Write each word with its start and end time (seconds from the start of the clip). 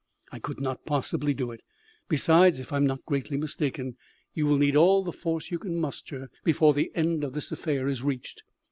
I 0.31 0.39
could 0.39 0.59
not 0.59 0.83
possibly 0.87 1.35
do 1.35 1.51
it. 1.51 1.61
Besides, 2.09 2.59
if 2.59 2.73
I 2.73 2.77
am 2.77 2.87
not 2.87 3.05
greatly 3.05 3.37
mistaken, 3.37 3.97
you 4.33 4.47
will 4.47 4.57
need 4.57 4.75
all 4.75 5.03
the 5.03 5.11
force 5.13 5.51
you 5.51 5.59
can 5.59 5.79
muster 5.79 6.31
before 6.43 6.73
the 6.73 6.89
end 6.95 7.23
of 7.23 7.33
the 7.33 7.47
affair 7.51 7.87
is 7.87 8.01
reached. 8.01 8.41